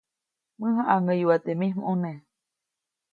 [0.59, 2.17] Mäjaʼaŋʼäyuʼa teʼ mij ʼmuneʼ.